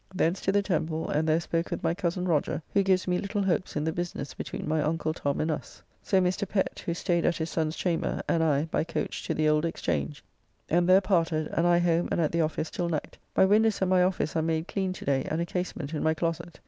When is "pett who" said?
6.49-6.95